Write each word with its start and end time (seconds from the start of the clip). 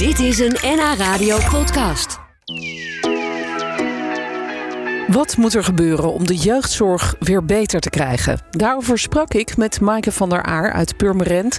Dit 0.00 0.18
is 0.18 0.38
een 0.38 0.56
NH 0.62 0.94
Radio 0.98 1.38
podcast. 1.50 2.18
Wat 5.06 5.36
moet 5.36 5.54
er 5.54 5.64
gebeuren 5.64 6.12
om 6.12 6.26
de 6.26 6.36
jeugdzorg 6.36 7.14
weer 7.18 7.44
beter 7.44 7.80
te 7.80 7.90
krijgen? 7.90 8.40
Daarover 8.50 8.98
sprak 8.98 9.34
ik 9.34 9.56
met 9.56 9.80
Maaike 9.80 10.12
van 10.12 10.28
der 10.28 10.42
Aar 10.42 10.72
uit 10.72 10.96
Purmerend. 10.96 11.58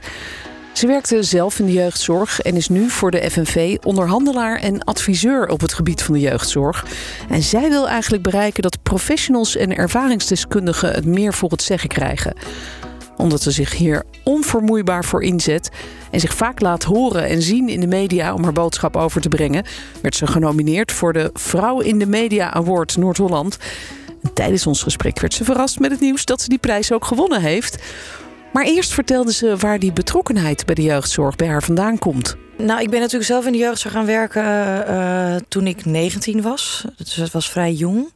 Ze 0.73 0.87
werkte 0.87 1.23
zelf 1.23 1.59
in 1.59 1.65
de 1.65 1.71
jeugdzorg 1.73 2.39
en 2.41 2.55
is 2.55 2.69
nu 2.69 2.89
voor 2.89 3.11
de 3.11 3.31
FNV 3.31 3.77
onderhandelaar 3.83 4.59
en 4.59 4.83
adviseur 4.83 5.47
op 5.47 5.61
het 5.61 5.73
gebied 5.73 6.03
van 6.03 6.13
de 6.13 6.19
jeugdzorg. 6.19 6.85
En 7.29 7.41
zij 7.41 7.69
wil 7.69 7.87
eigenlijk 7.87 8.23
bereiken 8.23 8.61
dat 8.61 8.83
professionals 8.83 9.55
en 9.55 9.75
ervaringsdeskundigen 9.75 10.91
het 10.91 11.05
meer 11.05 11.33
voor 11.33 11.51
het 11.51 11.61
zeggen 11.61 11.89
krijgen 11.89 12.33
omdat 13.21 13.41
ze 13.41 13.51
zich 13.51 13.73
hier 13.73 14.03
onvermoeibaar 14.23 15.05
voor 15.05 15.23
inzet 15.23 15.69
en 16.11 16.19
zich 16.19 16.35
vaak 16.35 16.59
laat 16.59 16.83
horen 16.83 17.27
en 17.27 17.41
zien 17.41 17.69
in 17.69 17.79
de 17.79 17.87
media 17.87 18.33
om 18.33 18.43
haar 18.43 18.53
boodschap 18.53 18.95
over 18.95 19.21
te 19.21 19.29
brengen, 19.29 19.65
werd 20.01 20.15
ze 20.15 20.27
genomineerd 20.27 20.91
voor 20.91 21.13
de 21.13 21.29
Vrouw 21.33 21.79
in 21.79 21.99
de 21.99 22.05
Media 22.05 22.53
Award 22.53 22.97
Noord-Holland. 22.97 23.57
Tijdens 24.33 24.67
ons 24.67 24.83
gesprek 24.83 25.19
werd 25.19 25.33
ze 25.33 25.43
verrast 25.43 25.79
met 25.79 25.91
het 25.91 25.99
nieuws 25.99 26.25
dat 26.25 26.41
ze 26.41 26.49
die 26.49 26.57
prijs 26.57 26.91
ook 26.91 27.05
gewonnen 27.05 27.41
heeft. 27.41 27.83
Maar 28.53 28.65
eerst 28.65 28.93
vertelde 28.93 29.33
ze 29.33 29.57
waar 29.57 29.79
die 29.79 29.93
betrokkenheid 29.93 30.65
bij 30.65 30.75
de 30.75 30.81
jeugdzorg 30.81 31.35
bij 31.35 31.47
haar 31.47 31.63
vandaan 31.63 31.99
komt. 31.99 32.35
Nou, 32.57 32.81
ik 32.81 32.89
ben 32.89 32.99
natuurlijk 32.99 33.29
zelf 33.29 33.45
in 33.45 33.51
de 33.51 33.57
jeugdzorg 33.57 33.93
gaan 33.93 34.05
werken 34.05 34.43
uh, 34.89 35.35
toen 35.47 35.67
ik 35.67 35.85
19 35.85 36.41
was. 36.41 36.85
Dus 36.97 37.15
dat 37.15 37.31
was 37.31 37.49
vrij 37.49 37.73
jong. 37.73 38.09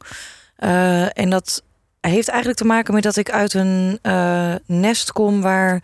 Uh, 0.58 1.18
en 1.18 1.30
dat 1.30 1.62
heeft 2.10 2.28
eigenlijk 2.28 2.58
te 2.58 2.64
maken 2.64 2.94
met 2.94 3.02
dat 3.02 3.16
ik 3.16 3.30
uit 3.30 3.54
een 3.54 3.98
uh, 4.02 4.54
nest 4.66 5.12
kom 5.12 5.40
waar 5.40 5.82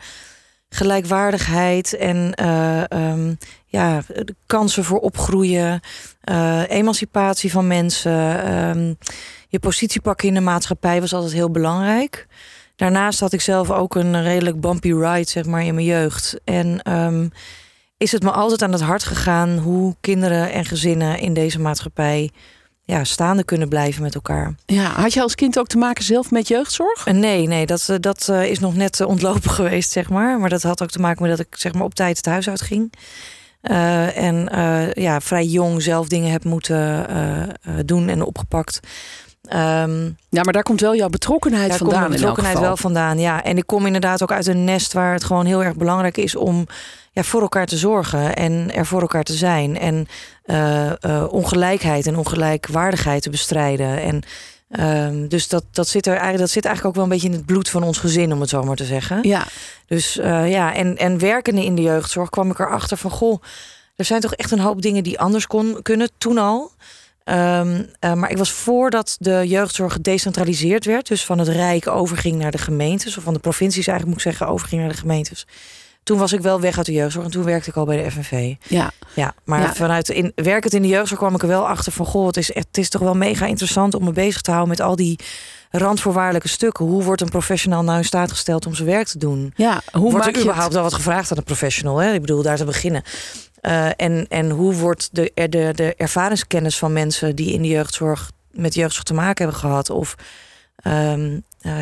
gelijkwaardigheid 0.69 1.97
en 1.97 2.33
uh, 2.43 2.83
um, 2.91 3.39
ja, 3.67 4.03
de 4.07 4.35
kansen 4.47 4.85
voor 4.85 4.99
opgroeien, 4.99 5.81
uh, 6.31 6.63
emancipatie 6.69 7.51
van 7.51 7.67
mensen, 7.67 8.53
um, 8.55 8.97
je 9.49 9.59
positie 9.59 10.01
pakken 10.01 10.29
in 10.29 10.35
de 10.35 10.41
maatschappij 10.41 11.01
was 11.01 11.15
altijd 11.15 11.33
heel 11.33 11.51
belangrijk. 11.51 12.27
Daarnaast 12.77 13.21
had 13.21 13.33
ik 13.33 13.41
zelf 13.41 13.71
ook 13.71 13.95
een 13.95 14.23
redelijk 14.23 14.61
bumpy 14.61 14.93
ride, 14.93 15.29
zeg 15.29 15.45
maar, 15.45 15.65
in 15.65 15.75
mijn 15.75 15.87
jeugd. 15.87 16.41
En 16.45 16.93
um, 16.93 17.31
is 17.97 18.13
het 18.13 18.23
me 18.23 18.31
altijd 18.31 18.63
aan 18.63 18.73
het 18.73 18.81
hart 18.81 19.05
gegaan 19.05 19.59
hoe 19.59 19.97
kinderen 20.01 20.53
en 20.53 20.65
gezinnen 20.65 21.19
in 21.19 21.35
deze 21.35 21.61
maatschappij 21.61 22.31
ja, 22.85 23.05
staande 23.05 23.45
kunnen 23.45 23.69
blijven 23.69 24.03
met 24.03 24.15
elkaar. 24.15 24.55
Ja, 24.67 24.85
had 24.85 25.13
je 25.13 25.23
als 25.23 25.35
kind 25.35 25.59
ook 25.59 25.67
te 25.67 25.79
maken 25.79 26.05
zelf 26.05 26.31
met 26.31 26.49
jeugdzorg? 26.49 27.07
Nee, 27.07 27.47
nee, 27.47 27.67
dat, 27.67 27.89
dat 28.01 28.29
is 28.29 28.59
nog 28.59 28.75
net 28.75 29.01
ontlopen 29.01 29.51
geweest, 29.61 29.91
zeg 29.91 30.11
maar. 30.11 30.39
Maar 30.39 30.51
dat 30.51 30.63
had 30.63 30.83
ook 30.83 30.91
te 30.91 31.01
maken 31.01 31.23
met 31.23 31.31
dat 31.37 31.47
ik 31.47 31.57
zeg 31.57 31.73
maar, 31.73 31.85
op 31.85 31.95
tijd 31.95 32.17
het 32.17 32.27
huis 32.27 32.49
uit 32.49 32.61
ging. 32.61 32.93
Uh, 33.63 34.17
en 34.17 34.49
uh, 34.55 34.93
ja, 34.93 35.21
vrij 35.21 35.45
jong 35.45 35.83
zelf 35.83 36.09
dingen 36.09 36.31
heb 36.31 36.45
moeten 36.45 37.07
uh, 37.11 37.75
doen 37.85 38.09
en 38.09 38.23
opgepakt. 38.23 38.81
Um, 39.43 40.17
ja, 40.29 40.43
maar 40.43 40.53
daar 40.53 40.63
komt 40.63 40.81
wel 40.81 40.97
jouw 40.97 41.09
betrokkenheid 41.09 41.69
daar 41.69 41.79
vandaan. 41.79 42.01
Komt 42.01 42.15
betrokkenheid 42.15 42.59
wel 42.59 42.77
vandaan, 42.77 43.19
ja. 43.19 43.43
En 43.43 43.57
ik 43.57 43.67
kom 43.67 43.87
inderdaad 43.87 44.23
ook 44.23 44.33
uit 44.33 44.47
een 44.47 44.65
nest 44.65 44.93
waar 44.93 45.13
het 45.13 45.25
gewoon 45.25 45.47
heel 45.47 45.65
erg 45.65 45.77
belangrijk 45.77 46.17
is 46.17 46.37
om 46.37 46.67
ja, 47.13 47.23
voor 47.23 47.41
elkaar 47.41 47.67
te 47.67 47.77
zorgen 47.77 48.37
en 48.37 48.75
er 48.75 48.87
voor 48.87 49.01
elkaar 49.01 49.25
te 49.25 49.35
zijn. 49.35 49.79
En 49.79 50.07
uh, 50.47 50.93
uh, 51.01 51.25
ongelijkheid 51.31 52.07
en 52.07 52.17
ongelijkwaardigheid 52.17 53.23
te 53.23 53.31
bestrijden. 53.31 54.01
En 54.01 54.23
um, 54.81 55.29
dus 55.29 55.49
dat, 55.49 55.65
dat, 55.71 55.89
zit 55.89 56.07
er 56.07 56.13
eigenlijk, 56.13 56.41
dat 56.41 56.51
zit 56.51 56.65
eigenlijk 56.65 56.97
ook 56.97 57.03
wel 57.03 57.13
een 57.13 57.19
beetje 57.21 57.33
in 57.33 57.41
het 57.41 57.47
bloed 57.47 57.69
van 57.69 57.83
ons 57.83 57.99
gezin, 57.99 58.33
om 58.33 58.41
het 58.41 58.49
zo 58.49 58.63
maar 58.63 58.77
te 58.77 58.85
zeggen. 58.85 59.19
Ja. 59.23 59.47
Dus 59.87 60.17
uh, 60.17 60.51
ja, 60.51 60.75
en, 60.75 60.97
en 60.97 61.19
werkende 61.19 61.65
in 61.65 61.75
de 61.75 61.83
jeugdzorg 61.83 62.31
kwam 62.31 62.51
ik 62.51 62.59
erachter 62.59 62.97
van 62.97 63.11
goh, 63.11 63.43
er 63.97 64.05
zijn 64.05 64.21
toch 64.21 64.35
echt 64.35 64.51
een 64.51 64.61
hoop 64.61 64.83
dingen 64.83 65.03
die 65.03 65.21
anders 65.21 65.47
kon, 65.47 65.79
kunnen 65.83 66.11
toen 66.19 66.39
al. 66.39 66.73
Um, 67.25 67.89
uh, 68.01 68.13
maar 68.13 68.31
ik 68.31 68.37
was 68.37 68.53
voordat 68.53 69.17
de 69.19 69.43
jeugdzorg 69.47 69.93
gedecentraliseerd 69.93 70.85
werd, 70.85 71.09
dus 71.09 71.25
van 71.25 71.39
het 71.39 71.49
Rijk 71.49 71.89
overging 71.89 72.39
naar 72.39 72.51
de 72.51 72.59
gemeentes, 72.59 73.17
of 73.17 73.25
van 73.25 73.35
de 73.35 73.39
provincies 73.39 73.87
eigenlijk 73.87 74.07
moet 74.07 74.27
ik 74.27 74.33
zeggen, 74.33 74.55
overging 74.55 74.81
naar 74.81 74.91
de 74.91 74.99
gemeentes. 74.99 75.47
Toen 76.03 76.19
was 76.19 76.33
ik 76.33 76.41
wel 76.41 76.61
weg 76.61 76.77
uit 76.77 76.87
de 76.87 76.93
jeugdzorg 76.93 77.25
en 77.25 77.31
toen 77.31 77.45
werkte 77.45 77.71
ik 77.71 77.77
al 77.77 77.85
bij 77.85 78.03
de 78.03 78.11
FNV. 78.11 78.55
Ja. 78.69 78.91
Ja, 79.15 79.35
maar 79.45 79.61
Ja. 79.61 79.75
vanuit 79.75 80.09
in, 80.09 80.33
werkend 80.35 80.73
in 80.75 80.83
de 80.83 80.89
jeugdzorg 80.89 81.21
kwam 81.21 81.35
ik 81.35 81.43
er 81.43 81.49
wel 81.49 81.69
achter 81.69 81.93
van... 81.93 82.07
goh, 82.07 82.27
het 82.27 82.37
is, 82.37 82.53
echt, 82.53 82.67
het 82.67 82.79
is 82.79 82.89
toch 82.89 83.03
wel 83.03 83.15
mega 83.15 83.47
interessant 83.47 83.95
om 83.95 84.05
me 84.05 84.13
bezig 84.13 84.41
te 84.41 84.51
houden... 84.51 84.71
met 84.71 84.81
al 84.81 84.97
die 84.97 85.19
randvoorwaardelijke 85.71 86.49
stukken. 86.49 86.85
Hoe 86.85 87.03
wordt 87.03 87.21
een 87.21 87.29
professional 87.29 87.83
nou 87.83 87.99
in 87.99 88.05
staat 88.05 88.31
gesteld 88.31 88.67
om 88.67 88.75
zijn 88.75 88.89
werk 88.89 89.07
te 89.07 89.19
doen? 89.19 89.53
Ja, 89.57 89.83
hoe 89.93 90.11
wordt 90.11 90.27
er 90.27 90.33
je 90.33 90.39
überhaupt 90.41 90.65
het? 90.65 90.75
wel 90.75 90.83
wat 90.83 90.95
gevraagd 90.95 91.31
aan 91.31 91.37
een 91.37 91.45
professional? 91.45 91.99
Hè? 91.99 92.13
Ik 92.13 92.21
bedoel, 92.21 92.43
daar 92.43 92.57
te 92.57 92.65
beginnen. 92.65 93.03
Uh, 93.63 93.87
en, 93.97 94.27
en 94.29 94.51
hoe 94.51 94.75
wordt 94.75 95.09
de, 95.13 95.33
de, 95.35 95.71
de 95.75 95.95
ervaringskennis 95.97 96.79
van 96.79 96.93
mensen... 96.93 97.37
die 97.37 97.53
in 97.53 97.63
de 97.63 97.69
jeugdzorg 97.69 98.31
met 98.51 98.75
jeugdzorg 98.75 99.05
te 99.05 99.15
maken 99.15 99.45
hebben 99.45 99.61
gehad... 99.61 99.91
of 99.91 100.15
um, 100.87 100.93
uh, 101.23 101.37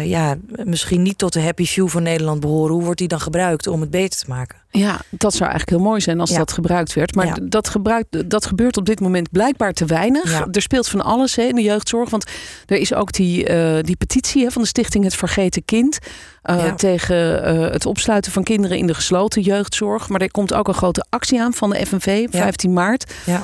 ja, 0.04 0.36
misschien 0.64 1.02
niet 1.02 1.18
tot 1.18 1.32
de 1.32 1.40
happy 1.40 1.64
few 1.64 1.88
van 1.88 2.02
Nederland 2.02 2.40
behoren... 2.40 2.74
hoe 2.74 2.84
wordt 2.84 2.98
die 2.98 3.08
dan 3.08 3.20
gebruikt 3.20 3.66
om 3.66 3.80
het 3.80 3.90
beter 3.90 4.18
te 4.18 4.28
maken? 4.28 4.59
Ja, 4.72 5.00
dat 5.10 5.32
zou 5.34 5.50
eigenlijk 5.50 5.70
heel 5.80 5.88
mooi 5.88 6.00
zijn 6.00 6.20
als 6.20 6.30
Ja. 6.30 6.38
dat 6.38 6.52
gebruikt 6.52 6.92
werd. 6.94 7.14
Maar 7.14 7.26
Ja. 7.26 7.36
dat, 7.42 7.68
gebruikt, 7.68 8.30
dat 8.30 8.46
gebeurt 8.46 8.76
op 8.76 8.86
dit 8.86 9.00
moment 9.00 9.30
blijkbaar 9.30 9.72
te 9.72 9.84
weinig. 9.84 10.30
Ja. 10.32 10.46
Er 10.50 10.62
speelt 10.62 10.88
van 10.88 11.00
alles 11.00 11.36
hè, 11.36 11.42
in 11.42 11.54
de 11.54 11.62
jeugdzorg. 11.62 12.10
Want 12.10 12.24
er 12.66 12.76
is 12.76 12.94
ook 12.94 13.12
die, 13.12 13.44
eh, 13.46 13.82
die 13.82 13.96
petitie 13.96 14.44
hè, 14.44 14.50
van 14.50 14.62
de 14.62 14.68
stichting 14.68 15.04
Het 15.04 15.14
Vergeten 15.14 15.64
Kind. 15.64 15.98
eh. 16.42 16.74
Tegen 16.74 17.44
eh, 17.44 17.60
het 17.72 17.86
opsluiten 17.86 18.32
van 18.32 18.42
kinderen 18.42 18.78
in 18.78 18.86
de 18.86 18.94
gesloten 18.94 19.42
jeugdzorg. 19.42 20.08
Maar 20.08 20.20
er 20.20 20.30
komt 20.30 20.54
ook 20.54 20.68
een 20.68 20.74
grote 20.74 21.04
actie 21.08 21.40
aan 21.40 21.52
van 21.54 21.70
de 21.70 21.86
FNV, 21.86 22.22
op 22.26 22.32
Ja. 22.32 22.40
15 22.42 22.72
maart. 22.72 23.12
Ja. 23.26 23.42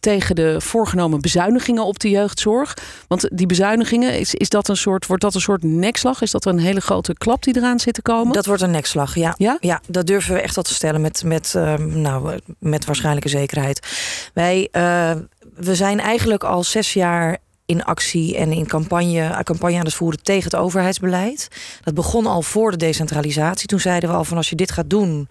tegen 0.00 0.34
de 0.34 0.60
voorgenomen 0.60 1.20
bezuinigingen 1.20 1.84
op 1.84 1.98
de 1.98 2.10
jeugdzorg. 2.10 2.74
Want 3.08 3.28
die 3.32 3.46
bezuinigingen, 3.46 4.18
is, 4.18 4.34
is 4.34 4.48
dat 4.48 4.68
een 4.68 4.76
soort, 4.76 5.06
wordt 5.06 5.22
dat 5.22 5.34
een 5.34 5.40
soort 5.40 5.62
nekslag? 5.62 6.22
Is 6.22 6.30
dat 6.30 6.44
een 6.44 6.58
hele 6.58 6.80
grote 6.80 7.14
klap 7.14 7.42
die 7.42 7.56
eraan 7.56 7.78
zit 7.80 7.94
te 7.94 8.02
komen? 8.02 8.32
Dat 8.34 8.46
wordt 8.46 8.62
een 8.62 8.70
nekslag, 8.70 9.14
ja. 9.14 9.34
Ja? 9.38 9.56
Ja, 9.60 9.80
dat 9.88 10.06
durven 10.06 10.35
echt 10.42 10.54
wel 10.54 10.64
te 10.64 10.74
stellen 10.74 11.00
met, 11.00 11.24
met, 11.24 11.54
ehm, 11.54 12.00
nou, 12.00 12.38
met 12.58 12.84
waarschijnlijke 12.84 13.28
zekerheid. 13.28 13.86
Wij 14.34 14.68
eh, 14.72 15.12
we 15.56 15.74
zijn 15.74 16.00
eigenlijk 16.00 16.44
al 16.44 16.64
zes 16.64 16.92
jaar 16.92 17.38
in 17.66 17.84
actie 17.84 18.36
en 18.36 18.52
in 18.52 18.66
campagne, 18.66 19.40
campagne 19.42 19.78
aan 19.78 19.84
het 19.84 19.94
voeren 19.94 20.22
tegen 20.22 20.44
het 20.44 20.56
overheidsbeleid. 20.56 21.48
Dat 21.82 21.94
begon 21.94 22.26
al 22.26 22.42
voor 22.42 22.70
de 22.70 22.76
decentralisatie. 22.76 23.68
Toen 23.68 23.80
zeiden 23.80 24.08
we 24.10 24.16
al 24.16 24.24
van 24.24 24.36
als 24.36 24.50
je 24.50 24.56
dit 24.56 24.70
gaat 24.70 24.90
doen 24.90 25.28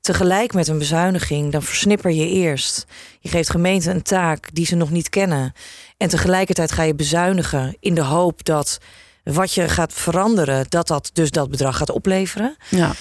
tegelijk 0.00 0.54
met 0.54 0.68
een 0.68 0.78
bezuiniging, 0.78 1.52
dan 1.52 1.62
versnipper 1.62 2.10
je 2.10 2.28
eerst. 2.28 2.86
Je 3.20 3.28
geeft 3.28 3.50
gemeenten 3.50 3.94
een 3.94 4.02
taak 4.02 4.54
die 4.54 4.66
ze 4.66 4.76
nog 4.76 4.90
niet 4.90 5.08
kennen. 5.08 5.52
En 5.96 6.08
tegelijkertijd 6.08 6.72
ga 6.72 6.82
je 6.82 6.94
bezuinigen 6.94 7.76
in 7.80 7.94
de 7.94 8.04
hoop 8.04 8.44
dat 8.44 8.78
wat 9.32 9.52
je 9.52 9.68
gaat 9.68 9.92
veranderen, 9.92 10.66
dat 10.68 10.86
dat 10.86 11.10
dus 11.12 11.30
dat 11.30 11.50
bedrag 11.50 11.76
gaat 11.76 11.90
opleveren. 11.90 12.56
Ja. 12.68 12.92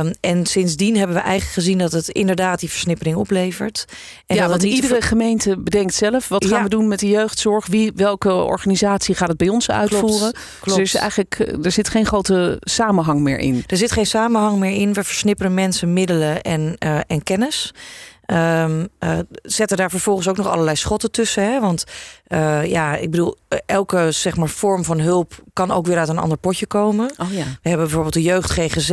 Um, 0.00 0.12
en 0.20 0.46
sindsdien 0.46 0.96
hebben 0.96 1.16
we 1.16 1.22
eigenlijk 1.22 1.52
gezien 1.52 1.78
dat 1.78 1.92
het 1.92 2.08
inderdaad 2.08 2.60
die 2.60 2.70
versnippering 2.70 3.16
oplevert. 3.16 3.84
En 4.26 4.36
ja, 4.36 4.48
want 4.48 4.62
iedere 4.62 5.02
gemeente 5.02 5.58
bedenkt 5.58 5.94
zelf 5.94 6.28
wat 6.28 6.44
gaan 6.44 6.56
Ja. 6.56 6.62
we 6.62 6.68
doen 6.68 6.88
met 6.88 6.98
de 6.98 7.08
jeugdzorg. 7.08 7.66
Wie, 7.66 7.92
welke 7.94 8.32
organisatie 8.32 9.14
gaat 9.14 9.28
het 9.28 9.36
bij 9.36 9.48
ons 9.48 9.70
uitvoeren? 9.70 10.32
Dus 10.32 10.42
klopt. 10.60 10.78
er, 10.78 10.84
is 10.84 10.94
eigenlijk, 10.94 11.38
eh, 11.38 11.64
er 11.64 11.72
zit 11.72 11.88
geen 11.88 12.06
grote 12.06 12.56
samenhang 12.60 13.20
meer 13.20 13.38
in. 13.38 13.64
Er 13.66 13.76
zit 13.76 13.92
geen 13.92 14.06
samenhang 14.06 14.58
meer 14.58 14.74
in. 14.80 14.92
We 14.92 15.04
versnipperen 15.04 15.54
mensen 15.54 15.92
middelen 15.92 16.42
en, 16.42 16.76
uh, 16.78 17.00
en 17.06 17.22
kennis. 17.22 17.72
Um, 18.32 18.88
uh, 19.00 19.18
zetten 19.42 19.76
daar 19.76 19.90
vervolgens 19.90 20.28
ook 20.28 20.36
nog 20.36 20.46
allerlei 20.46 20.76
schotten 20.76 21.10
tussen. 21.10 21.52
Hè? 21.52 21.60
Want 21.60 21.84
uh, 22.28 22.64
ja, 22.64 22.96
ik 22.96 23.10
bedoel, 23.10 23.36
elke 23.66 24.12
zeg 24.12 24.36
maar, 24.36 24.48
vorm 24.48 24.84
van 24.84 25.00
hulp 25.00 25.42
kan 25.52 25.70
ook 25.70 25.86
weer 25.86 25.98
uit 25.98 26.08
een 26.08 26.18
ander 26.18 26.38
potje 26.38 26.66
komen. 26.66 27.12
Oh 27.16 27.32
ja. 27.32 27.44
We 27.44 27.68
hebben 27.68 27.86
bijvoorbeeld 27.86 28.14
de 28.14 28.22
jeugd 28.22 28.50
GGZ 28.50 28.90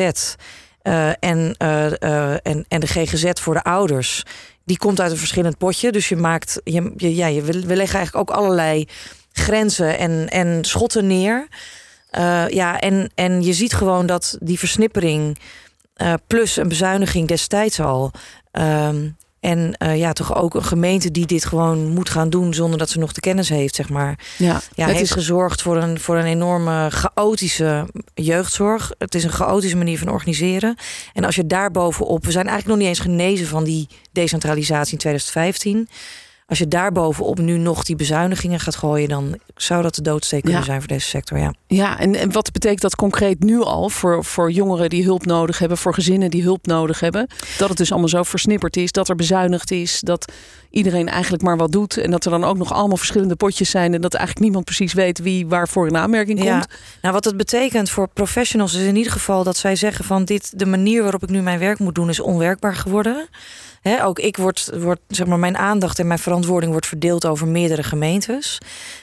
uh, 0.84 1.09
en, 1.19 1.56
en, 1.57 2.66
en 2.68 2.79
de 2.79 2.88
GGZ 2.88 3.31
voor 3.34 3.53
de 3.53 3.63
ouders. 3.63 4.23
Die 4.66 4.78
komt 4.78 5.01
uit 5.01 5.12
een 5.12 5.18
verschillend 5.18 5.57
potje. 5.57 5.91
Dus 5.91 6.09
je 6.09 6.16
maakt, 6.16 6.61
je, 6.64 6.93
je, 6.97 7.16
ja, 7.16 7.28
je, 7.28 7.41
we 7.41 7.76
leggen 7.76 7.97
eigenlijk 7.97 8.16
ook 8.16 8.38
allerlei 8.38 8.88
grenzen 9.31 9.97
en, 9.97 10.29
en 10.29 10.66
schotten 10.66 11.08
neer. 11.08 11.47
Ja, 12.47 12.79
en, 12.79 13.11
en 13.16 13.43
je 13.43 13.53
ziet 13.53 13.73
gewoon 13.73 14.05
dat 14.05 14.38
die 14.40 14.59
versnippering 14.59 15.38
plus 16.28 16.58
een 16.58 16.67
bezuiniging 16.67 17.28
destijds 17.28 17.79
al. 17.79 18.11
En 19.46 19.76
uh, 19.84 19.97
ja, 19.97 20.14
toch 20.14 20.36
ook 20.36 20.56
een 20.56 20.64
gemeente 20.64 21.12
die 21.12 21.26
dit 21.26 21.46
gewoon 21.46 21.88
moet 21.88 22.09
gaan 22.09 22.30
doen 22.30 22.53
zonder 22.53 22.80
dat 22.80 22.90
ze 22.90 23.00
nog 23.00 23.12
de 23.12 23.22
kennis 23.22 23.50
heeft, 23.50 23.76
zeg 23.76 23.90
maar. 23.90 24.20
Ja, 24.38 24.62
ja 24.76 24.88
heeft 24.88 25.02
is... 25.02 25.12
gezorgd 25.12 25.62
voor 25.62 25.78
een, 25.78 26.00
voor 26.00 26.18
een 26.18 26.26
enorme 26.26 26.88
chaotische 26.90 27.88
jeugdzorg. 28.14 28.92
Het 28.97 29.16
is 29.16 29.24
een 29.24 29.32
chaotische 29.32 29.78
manier 29.78 30.00
van 30.00 30.09
organiseren. 30.09 30.76
En 31.14 31.24
als 31.24 31.36
je 31.36 31.47
daar 31.47 31.72
bovenop, 31.72 32.26
we 32.26 32.32
zijn 32.32 32.47
eigenlijk 32.47 32.80
nog 32.80 32.88
niet 32.88 32.97
eens 32.97 33.08
genezen 33.08 33.47
van 33.47 33.64
die 33.64 33.88
decentralisatie 34.12 34.94
in 34.94 35.00
2015. 35.00 35.90
Als 36.47 36.58
je 36.58 36.68
daarbovenop 36.68 37.40
nu 37.40 37.58
nog 37.58 37.84
die 37.84 37.96
bezuinigingen 37.96 38.59
gaat 38.59 38.76
gooien, 38.76 39.09
dan 39.09 39.40
zou 39.56 39.82
dat 39.82 39.96
de 39.96 40.02
doodsteek 40.02 40.42
kunnen 40.42 40.59
Ja. 40.59 40.66
zijn 40.66 40.80
voor 40.80 40.88
deze 40.88 41.08
sector. 41.08 41.38
Ja. 41.38 41.53
Ja, 41.68 42.00
en, 42.00 42.16
en 42.16 42.32
wat 42.32 42.52
betekent 42.52 42.82
dat 42.82 42.96
concreet 42.96 43.44
nu 43.44 43.62
al 43.62 43.90
voor, 43.90 44.24
voor 44.26 44.52
jongeren 44.52 44.90
die 44.90 45.03
hulp 45.03 45.26
nodig 45.26 45.59
hebben, 45.59 45.78
voor 45.78 45.94
gezinnen 45.94 46.30
die 46.32 46.44
hulp 46.44 46.66
nodig 46.66 47.00
hebben? 47.00 47.28
Dat 47.58 47.70
het 47.70 47.78
dus 47.78 47.92
allemaal 47.92 48.09
zo 48.09 48.24
versnipperd 48.24 48.78
is, 48.78 48.92
dat 48.92 49.09
er 49.09 49.16
bezuinigd 49.16 49.72
is, 49.72 50.00
dat 50.02 50.32
iedereen 50.70 51.09
eigenlijk 51.09 51.44
maar 51.44 51.58
wat 51.58 51.72
doet 51.72 51.97
en 51.97 52.12
dat 52.12 52.26
er 52.26 52.32
dan 52.32 52.44
ook 52.44 52.58
nog 52.58 52.74
allemaal 52.74 52.98
verschillende 52.98 53.36
potjes 53.36 53.70
zijn 53.70 53.94
en 53.94 54.02
dat 54.02 54.14
eigenlijk 54.14 54.44
niemand 54.46 54.66
precies 54.66 54.94
weet 54.94 55.20
wie 55.20 55.48
waarvoor 55.48 55.88
in 55.88 55.98
aanmerking 55.98 56.44
Ja. 56.44 56.52
komt. 56.52 56.68
Nou, 57.02 57.14
wat 57.14 57.26
het 57.26 57.38
betekent 57.38 57.90
voor 57.90 58.08
professionals 58.08 58.74
is 58.74 58.84
in 58.86 58.96
ieder 58.96 59.12
geval 59.12 59.44
dat 59.44 59.58
zij 59.58 59.76
zeggen 59.76 60.06
van 60.06 60.26
dit, 60.26 60.59
de 60.59 60.66
manier 60.66 61.02
waarop 61.02 61.24
ik 61.24 61.30
nu 61.30 61.41
mijn 61.41 61.59
werk 61.59 61.80
moet 61.80 61.96
doen 61.96 62.09
is 62.09 62.20
onwerkbaar 62.20 62.76
geworden. 62.76 63.28
Ook 64.02 64.20
ik 64.20 64.38
word, 64.38 64.70
word, 64.78 65.00
zeg 65.08 65.28
maar, 65.28 65.40
mijn 65.40 65.58
aandacht 65.58 66.00
en 66.00 66.08
mijn 66.08 66.20
verantwoording 66.35 66.72
wordt 66.72 66.87
verdeeld 66.87 67.26
over 67.26 67.47
meerdere 67.47 67.84
gemeentes. 67.84 68.58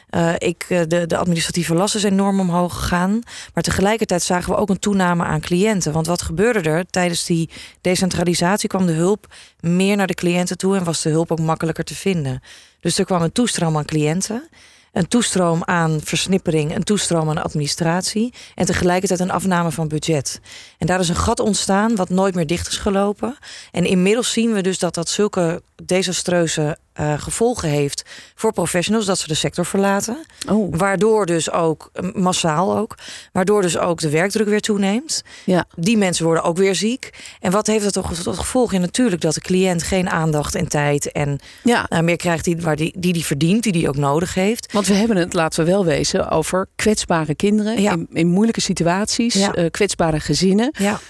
Eh, 0.08 0.32
ik, 0.38 0.67
eh, 0.69 0.81
de, 0.88 1.06
de 1.06 1.17
administratieve 1.17 1.75
last 1.75 1.94
is 1.94 2.02
enorm 2.02 2.40
omhoog 2.40 2.75
gegaan. 2.75 3.20
Maar 3.55 3.62
tegelijkertijd 3.62 4.23
zagen 4.23 4.52
we 4.52 4.58
ook 4.58 4.69
een 4.69 4.79
toename 4.79 5.25
aan 5.25 5.40
cliënten. 5.40 5.93
Want 5.93 6.06
wat 6.06 6.23
gebeurde 6.23 6.70
er? 6.70 6.87
Tijdens 6.87 7.25
die 7.25 7.50
decentralisatie 7.81 8.69
kwam 8.69 8.87
de 8.87 8.93
hulp 8.93 9.34
meer 9.61 9.96
naar 9.96 10.06
de 10.06 10.14
cliënten 10.14 10.58
toe 10.58 10.76
en 10.76 10.84
was 10.84 11.02
de 11.02 11.11
hulp 11.11 11.32
ook 11.32 11.40
makkelijker 11.40 11.84
te 11.84 11.94
vinden. 11.94 12.43
Dus 12.81 12.99
er 12.99 13.05
kwam 13.05 13.23
een 13.23 13.32
toestroom 13.32 13.76
aan 13.76 13.85
cliënten. 13.85 14.49
Een 14.93 15.08
toestroom 15.08 15.64
aan 15.64 16.00
versnippering, 16.05 16.75
een 16.75 16.85
toestroom 16.85 17.28
aan 17.28 17.43
administratie 17.43 18.32
en 18.55 18.67
tegelijkertijd 18.67 19.20
een 19.20 19.31
afname 19.31 19.70
van 19.70 19.88
budget. 19.88 20.40
En 20.78 20.87
daar 20.87 21.00
is 21.00 21.08
een 21.08 21.17
gat 21.17 21.40
ontstaan 21.40 21.96
wat 21.96 22.08
nooit 22.08 22.35
meer 22.35 22.46
dicht 22.46 22.69
is 22.69 22.76
gelopen. 22.76 23.37
En 23.70 23.85
inmiddels 23.85 24.32
zien 24.32 24.52
we 24.52 24.61
dus 24.61 24.78
dat 24.78 24.94
dat 24.94 25.08
zulke 25.08 25.62
desastreuze 25.85 26.78
eh, 26.93 27.12
gevolgen 27.19 27.69
heeft 27.69 28.03
voor 28.35 28.53
professionals 28.53 29.06
dat 29.06 29.19
ze 29.19 29.29
de 29.29 29.35
sector 29.35 29.65
verlaten. 29.67 30.17
Oh, 30.49 30.75
Waardoor 30.77 31.27
dus 31.27 31.50
ook, 31.50 31.91
eh, 31.93 32.12
massaal 32.15 32.77
ook, 32.79 32.94
waardoor 33.33 33.62
dus 33.62 33.79
ook 33.79 34.00
de 34.00 34.11
werkdruk 34.11 34.49
weer 34.49 34.61
toeneemt. 34.61 35.23
ja. 35.44 35.65
Die 35.77 35.97
mensen 35.97 36.25
worden 36.25 36.43
ook 36.44 36.56
weer 36.56 36.75
ziek. 36.75 37.11
En 37.41 37.50
wat 37.50 37.67
heeft 37.67 37.85
dat 37.85 37.93
toch 37.93 38.15
tot 38.15 38.39
gevolg? 38.39 38.73
Ja, 38.73 38.79
natuurlijk 38.79 39.21
dat 39.23 39.35
de 39.35 39.41
cliënt 39.41 39.83
geen 39.83 40.11
aandacht 40.11 40.55
en 40.55 40.69
tijd 40.69 41.12
en 41.12 41.39
ja. 41.62 41.89
eh, 41.89 42.00
meer 42.00 42.17
krijgt 42.17 42.44
die, 42.44 42.56
waar 42.61 42.77
die, 42.77 42.95
die 42.99 43.12
die 43.12 43.25
verdient, 43.25 43.62
die 43.62 43.73
die 43.73 43.88
ook 43.88 43.97
nodig 43.97 44.35
heeft. 44.35 44.73
Want 44.73 44.87
we 44.87 44.95
hebben 44.95 45.17
het, 45.17 45.33
laten 45.33 45.65
we 45.65 45.71
wel 45.71 45.85
wezen, 45.85 46.31
over 46.31 46.69
kwetsbare 46.77 47.35
kinderen 47.35 47.81
Ja. 47.83 47.93
in, 47.93 48.06
in 48.12 48.27
moeilijke 48.29 48.61
situaties, 48.61 49.35
Ja. 49.35 49.69
kwetsbare 49.71 50.21
gezinnen. 50.21 50.75
Ja, 50.79 51.00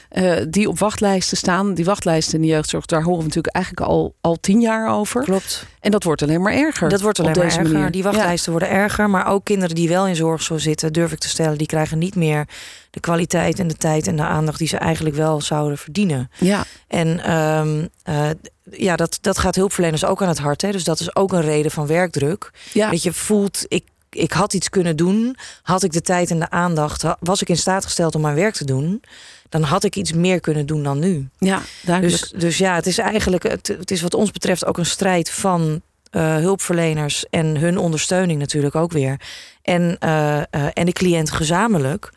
die 0.49 0.69
op 0.69 0.79
wachtlijsten 0.79 1.37
staan. 1.37 1.75
Die 1.75 1.85
wachtlijsten 1.85 2.35
in 2.35 2.41
de 2.41 2.47
jeugdzorg, 2.47 2.87
daar 2.87 3.03
horen 3.03 3.19
we 3.19 3.25
natuurlijk 3.27 3.55
eigenlijk 3.55 3.87
al, 3.87 4.15
al 4.21 4.37
tien 4.41 4.61
jaar 4.61 4.89
over. 4.95 5.23
klopt. 5.25 5.67
En 5.83 5.91
dat 5.91 6.03
wordt 6.03 6.23
alleen 6.23 6.43
maar 6.43 6.53
erger. 6.53 6.89
Dat 6.89 7.01
wordt 7.01 7.21
alleen 7.21 7.37
maar 7.37 7.45
erger. 7.45 7.63
manier. 7.63 7.91
Die 7.91 8.03
wachtlijsten 8.03 8.51
worden 8.51 8.71
erger. 8.71 9.11
Maar 9.11 9.27
ook 9.27 9.45
kinderen 9.45 9.75
die 9.75 9.89
wel 9.89 10.07
in 10.07 10.17
zorg 10.17 10.43
zo 10.43 10.59
zitten, 10.59 10.93
durf 10.93 11.13
ik 11.13 11.19
te 11.19 11.29
stellen, 11.29 11.59
die 11.59 11.67
krijgen 11.67 11.99
niet 11.99 12.15
meer 12.15 12.47
de 12.91 13.01
kwaliteit 13.01 13.59
en 13.59 13.69
de 13.69 13.77
tijd 13.77 14.07
en 14.07 14.17
de 14.17 14.23
aandacht 14.23 14.59
die 14.59 14.69
ze 14.69 14.77
eigenlijk 14.77 15.17
wel 15.17 15.41
zouden 15.41 15.79
verdienen. 15.79 16.31
Ja, 16.39 16.47
ja. 16.47 16.65
En 16.89 17.25
ehm, 17.25 17.87
eh, 18.03 18.31
ja, 18.71 18.97
dat, 18.97 19.19
dat 19.21 19.39
gaat 19.39 19.55
hulpverleners 19.55 20.05
ook 20.05 20.23
aan 20.23 20.29
het 20.29 20.39
hart. 20.39 20.63
Hè? 20.63 20.73
Dus 20.73 20.85
dat 20.85 21.01
is 21.01 21.17
ook 21.17 21.33
een 21.33 21.41
reden 21.41 21.71
van 21.71 21.87
werkdruk. 21.87 22.51
ja. 22.73 22.91
Dat 22.91 23.03
je 23.03 23.13
voelt, 23.13 23.65
ik, 23.69 23.85
ik 24.15 24.33
had 24.33 24.55
iets 24.55 24.69
kunnen 24.69 24.97
doen. 24.97 25.37
Had 25.63 25.83
ik 25.83 25.93
de 25.93 26.01
tijd 26.01 26.31
en 26.31 26.39
de 26.39 26.51
aandacht, 26.51 27.05
was 27.21 27.43
ik 27.43 27.49
in 27.49 27.57
staat 27.57 27.85
gesteld 27.85 28.15
om 28.15 28.21
mijn 28.21 28.35
werk 28.35 28.55
te 28.55 28.65
doen, 28.65 29.03
dan 29.49 29.63
had 29.63 29.85
ik 29.85 29.97
iets 29.97 30.13
meer 30.13 30.41
kunnen 30.41 30.67
doen 30.67 30.83
dan 30.83 30.99
nu. 30.99 31.29
ja 31.39 31.63
duidelijk. 31.83 32.21
Dus, 32.21 32.31
dus 32.41 32.59
ja, 32.59 32.75
het 32.75 32.87
is 32.87 32.99
eigenlijk, 32.99 33.43
het, 33.43 33.67
het 33.67 33.91
is 33.91 34.03
wat 34.03 34.15
ons 34.15 34.31
betreft 34.31 34.65
ook 34.65 34.79
een 34.79 34.87
strijd 34.87 35.31
van 35.31 35.83
eh, 36.11 36.37
hulpverleners 36.37 37.25
en 37.31 37.57
hun 37.57 37.79
ondersteuning 37.79 38.39
natuurlijk 38.39 38.75
ook 38.75 38.93
weer. 38.93 39.21
En, 39.63 39.97
eh, 39.99 40.39
eh, 40.39 40.45
en 40.73 40.87
de 40.87 40.93
cliënt 40.93 41.31
gezamenlijk. 41.31 42.13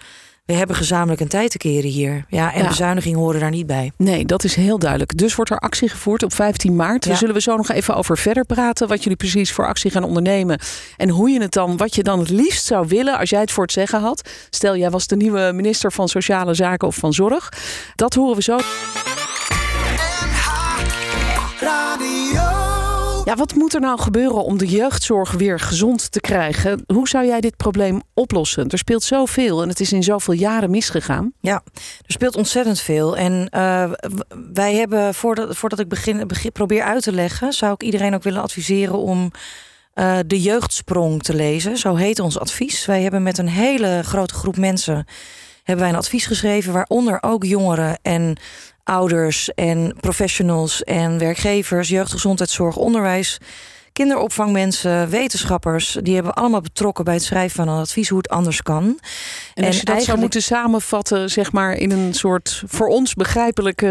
We 0.46 0.54
hebben 0.54 0.76
gezamenlijk 0.76 1.22
een 1.22 1.28
tijd 1.28 1.52
te 1.52 1.58
keren 1.58 1.90
hier. 1.90 2.26
Ja, 2.30 2.54
en 2.54 2.62
Ja. 2.62 2.68
bezuinigingen 2.68 3.20
horen 3.20 3.40
daar 3.40 3.50
niet 3.50 3.66
bij. 3.68 3.92
Nee, 3.98 4.26
dat 4.26 4.44
is 4.44 4.56
heel 4.56 4.80
duidelijk. 4.80 5.18
Dus 5.18 5.36
wordt 5.36 5.52
er 5.52 5.58
actie 5.58 5.90
gevoerd 5.90 6.24
op 6.24 6.34
15 6.34 6.76
maart. 6.76 7.04
Daar 7.08 7.18
zullen 7.18 7.34
we 7.36 7.42
zo 7.42 7.56
nog 7.56 7.70
even 7.72 7.96
over 7.96 8.18
verder 8.18 8.46
praten. 8.46 8.88
Wat 8.88 9.02
jullie 9.04 9.18
precies 9.18 9.52
voor 9.52 9.68
actie 9.68 9.92
gaan 9.92 10.04
ondernemen. 10.04 10.60
En 10.98 11.10
hoe 11.10 11.30
je 11.30 11.42
het 11.42 11.52
dan, 11.52 11.78
wat 11.78 11.96
je 11.96 12.04
dan 12.04 12.20
het 12.20 12.30
liefst 12.30 12.66
zou 12.66 12.88
willen 12.88 13.18
als 13.18 13.30
jij 13.30 13.40
het 13.42 13.52
voor 13.52 13.64
het 13.64 13.72
zeggen 13.72 14.00
had. 14.02 14.30
Stel, 14.50 14.76
jij 14.78 14.90
was 14.90 15.08
de 15.08 15.16
nieuwe 15.16 15.52
minister 15.54 15.92
van 15.92 16.08
Sociale 16.08 16.54
Zaken 16.54 16.88
of 16.88 16.96
van 16.96 17.14
Zorg. 17.14 17.50
Dat 17.96 18.14
horen 18.14 18.36
we 18.36 18.42
zo. 18.42 18.58
Ja, 23.26 23.36
wat 23.36 23.56
moet 23.56 23.74
er 23.74 23.82
nou 23.82 24.00
gebeuren 24.00 24.44
om 24.44 24.58
de 24.58 24.68
jeugdzorg 24.68 25.32
weer 25.32 25.60
gezond 25.60 26.12
te 26.12 26.20
krijgen? 26.20 26.84
Hoe 26.88 27.08
zou 27.08 27.26
jij 27.26 27.42
dit 27.42 27.58
probleem 27.58 28.02
oplossen? 28.14 28.70
Er 28.70 28.78
speelt 28.78 29.04
zoveel 29.04 29.62
en 29.62 29.70
het 29.70 29.80
is 29.80 29.94
in 29.94 30.04
zoveel 30.04 30.34
jaren 30.34 30.70
misgegaan. 30.70 31.34
Ja, 31.40 31.64
er 31.74 32.12
speelt 32.12 32.36
ontzettend 32.36 32.80
veel. 32.80 33.18
En 33.18 33.50
eh, 33.50 33.92
wij 34.54 34.76
hebben, 34.76 35.14
voordat, 35.14 35.58
voordat 35.58 35.80
ik 35.80 35.88
begin, 35.88 36.28
begin, 36.28 36.52
probeer 36.52 36.84
uit 36.84 37.04
te 37.04 37.12
leggen, 37.12 37.54
zou 37.54 37.74
ik 37.74 37.84
iedereen 37.84 38.14
ook 38.14 38.24
willen 38.24 38.42
adviseren 38.42 38.98
om 38.98 39.32
eh, 39.94 40.18
de 40.28 40.42
jeugdsprong 40.42 41.24
te 41.24 41.34
lezen. 41.36 41.78
Zo 41.78 41.96
heet 41.96 42.20
ons 42.20 42.40
advies. 42.40 42.86
Wij 42.86 43.02
hebben 43.02 43.24
met 43.24 43.38
een 43.38 43.50
hele 43.50 44.02
grote 44.04 44.34
groep 44.34 44.58
mensen 44.58 45.06
hebben 45.66 45.86
wij 45.86 45.94
een 45.94 46.00
advies 46.00 46.26
geschreven, 46.26 46.74
waaronder 46.74 47.18
ook 47.22 47.44
jongeren 47.44 48.00
en 48.02 48.38
ouders 48.86 49.54
en 49.54 49.96
professionals 50.00 50.84
en 50.84 51.18
werkgevers, 51.18 51.90
jeugdgezondheidszorg, 51.90 52.76
onderwijs, 52.76 53.40
kinderopvangmensen, 53.96 55.10
wetenschappers. 55.10 55.98
Die 56.02 56.16
hebben 56.16 56.34
allemaal 56.34 56.62
betrokken 56.62 57.04
bij 57.04 57.14
het 57.14 57.24
schrijven 57.24 57.56
van 57.56 57.68
een 57.68 57.80
advies 57.80 58.10
hoe 58.10 58.18
het 58.18 58.30
anders 58.30 58.62
kan. 58.62 59.00
En, 59.54 59.66
als 59.66 59.80
je 59.80 59.86
dat 59.86 60.04
zou 60.04 60.20
moeten 60.20 60.42
samenvatten, 60.42 61.30
zeg 61.30 61.52
maar 61.52 61.74
in 61.74 61.92
een 61.92 62.14
soort 62.14 62.64
voor 62.68 62.88
ons 62.88 63.14
begrijpelijke 63.14 63.88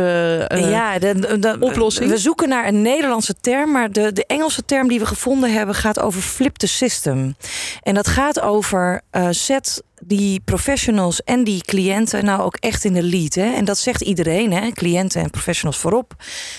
eh, 0.49 0.71
ja, 0.71 0.99
de, 0.99 1.57
oplossing? 1.61 2.11
We 2.11 2.19
zoeken 2.19 2.49
naar 2.49 2.67
een 2.67 2.83
Nederlandse 2.83 3.35
term, 3.41 3.71
maar 3.71 3.93
de, 3.93 4.13
de 4.13 4.27
Engelse 4.27 4.65
term 4.65 4.89
die 4.89 4.99
we 4.99 5.07
gevonden 5.07 5.53
hebben 5.53 5.75
gaat 5.75 6.01
over 6.01 6.21
flip 6.21 6.57
the 6.57 6.67
system. 6.67 7.37
En 7.83 7.95
dat 7.95 8.07
gaat 8.07 8.41
over 8.41 9.01
eh 9.11 9.29
zet 9.31 9.83
die 10.07 10.41
professionals 10.45 11.23
en 11.23 11.45
die 11.45 11.63
cliënten 11.63 12.25
nou 12.25 12.43
ook 12.43 12.57
echt 12.61 12.85
in 12.85 12.93
de 12.93 13.03
lead. 13.03 13.35
Hè? 13.35 13.53
En 13.55 13.65
dat 13.65 13.79
zegt 13.79 14.01
iedereen, 14.01 14.53
hè? 14.53 14.71
cliënten 14.71 15.23
en 15.23 15.31
professionals 15.31 15.79
voorop. 15.79 16.15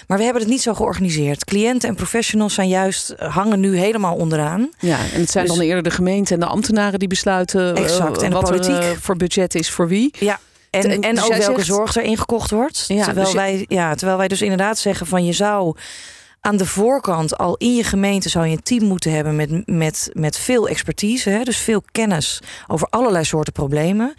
Maar 0.08 0.18
we 0.18 0.24
hebben 0.24 0.42
het 0.42 0.52
niet 0.52 0.62
zo 0.62 0.74
georganiseerd. 0.74 1.46
Cliënten 1.46 1.90
en 1.90 1.96
professionals 1.96 2.54
zijn 2.54 2.68
juist 2.68 3.10
eh, 3.10 3.36
hangen 3.36 3.60
nu 3.60 3.78
helemaal 3.78 4.16
onderaan. 4.16 4.70
Ja, 4.80 4.98
en 5.14 5.20
het 5.20 5.30
zijn 5.32 5.46
Dus- 5.46 5.56
dan 5.56 5.64
eerder 5.66 5.84
de 5.84 5.92
gemeente 5.92 6.34
en 6.34 6.40
de 6.40 6.46
ambtenaren 6.46 7.00
die 7.00 7.08
besluiten 7.08 7.76
eh, 7.76 7.84
Exact, 7.84 8.22
en 8.22 8.30
de 8.30 8.36
wat 8.36 8.50
er 8.50 8.56
politiek. 8.60 8.82
eh, 8.82 8.98
voor 9.02 9.16
budget 9.18 9.56
is 9.56 9.70
voor 9.70 9.88
wie. 9.88 10.14
Ja. 10.20 10.40
En, 10.70 10.82
En- 10.82 11.02
en 11.02 11.16
dus 11.16 11.24
ook 11.24 11.30
welke 11.36 11.54
zegt- 11.54 11.66
zorg 11.66 11.96
er 11.96 12.04
ingekocht 12.04 12.52
wordt. 12.52 12.86
Ja, 12.88 13.04
terwijl, 13.04 13.26
dus 13.26 13.32
je- 13.34 13.38
wij, 13.40 13.66
ja, 13.68 13.96
terwijl 13.96 14.18
wij 14.18 14.28
dus 14.28 14.42
inderdaad 14.42 14.78
zeggen 14.78 15.08
van 15.08 15.26
je 15.26 15.34
zou 15.34 15.76
aan 16.46 16.58
de 16.58 16.66
voorkant 16.66 17.38
al 17.38 17.56
in 17.58 17.76
je 17.76 17.84
gemeente 17.84 18.30
zou 18.30 18.46
je 18.46 18.52
een 18.52 18.64
team 18.64 18.84
moeten 18.84 19.12
hebben 19.12 19.36
met, 19.36 19.68
met, 19.68 20.10
met 20.14 20.38
veel 20.38 20.68
expertise. 20.68 21.30
Hè, 21.30 21.44
dus 21.44 21.58
veel 21.58 21.84
kennis 21.92 22.42
over 22.68 22.88
allerlei 22.90 23.24
soorten 23.24 23.54
problemen. 23.54 24.14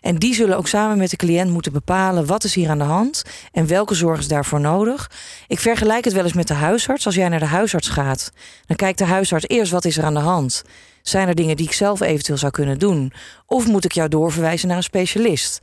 En 0.00 0.16
die 0.16 0.34
zullen 0.34 0.56
ook 0.56 0.68
samen 0.68 0.98
met 0.98 1.10
de 1.10 1.16
cliënt 1.16 1.50
moeten 1.50 1.72
bepalen 1.72 2.26
wat 2.26 2.44
is 2.44 2.54
hier 2.54 2.70
aan 2.70 2.78
de 2.78 2.84
hand 2.84 3.22
en 3.52 3.66
welke 3.66 3.94
zorg 3.94 4.18
is 4.18 4.28
daarvoor 4.28 4.60
nodig. 4.60 5.10
Ik 5.48 5.58
vergelijk 5.58 6.04
het 6.04 6.14
wel 6.14 6.24
eens 6.24 6.32
met 6.32 6.48
de 6.48 6.54
huisarts. 6.54 7.06
Als 7.06 7.14
jij 7.14 7.28
naar 7.28 7.38
de 7.38 7.44
huisarts 7.44 7.88
gaat, 7.88 8.32
dan 8.66 8.76
kijkt 8.76 8.98
de 8.98 9.04
huisarts 9.04 9.48
eerst 9.48 9.72
wat 9.72 9.84
is 9.84 9.96
er 9.96 10.04
aan 10.04 10.14
de 10.14 10.20
hand. 10.20 10.62
Zijn 11.02 11.28
er 11.28 11.34
dingen 11.34 11.56
die 11.56 11.66
ik 11.66 11.72
zelf 11.72 12.00
eventueel 12.00 12.38
zou 12.38 12.52
kunnen 12.52 12.78
doen? 12.78 13.12
Of 13.46 13.66
moet 13.66 13.84
ik 13.84 13.92
jou 13.92 14.08
doorverwijzen 14.08 14.68
naar 14.68 14.76
een 14.76 14.82
specialist? 14.82 15.58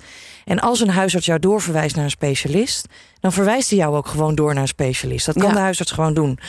En 0.45 0.59
als 0.59 0.79
een 0.79 0.89
huisarts 0.89 1.25
jou 1.25 1.39
doorverwijst 1.39 1.95
naar 1.95 2.03
een 2.03 2.09
specialist, 2.09 2.85
dan 3.19 3.31
verwijst 3.33 3.69
hij 3.69 3.79
jou 3.79 3.95
ook 3.95 4.07
gewoon 4.07 4.35
door 4.35 4.53
naar 4.53 4.61
een 4.61 4.67
specialist. 4.67 5.25
Dat 5.25 5.35
kan 5.35 5.47
Ja. 5.47 5.53
de 5.53 5.59
huisarts 5.59 5.91
gewoon 5.91 6.13
doen. 6.13 6.39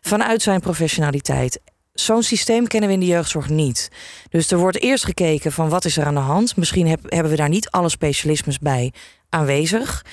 Vanuit 0.00 0.42
zijn 0.42 0.60
professionaliteit. 0.60 1.60
Zo'n 1.92 2.22
systeem 2.22 2.66
kennen 2.66 2.88
we 2.88 2.94
in 2.94 3.00
de 3.00 3.06
jeugdzorg 3.06 3.48
niet. 3.48 3.90
Dus 4.30 4.50
er 4.50 4.58
wordt 4.58 4.80
eerst 4.80 5.04
gekeken 5.04 5.52
van 5.52 5.68
wat 5.68 5.84
is 5.84 5.96
er 5.96 6.04
aan 6.04 6.14
de 6.14 6.20
hand. 6.20 6.56
Misschien 6.56 6.86
heb- 6.86 7.10
hebben 7.12 7.30
we 7.30 7.36
daar 7.38 7.48
niet 7.48 7.70
alle 7.70 7.88
specialismes 7.88 8.58
bij 8.58 8.92
aanwezig. 9.28 10.04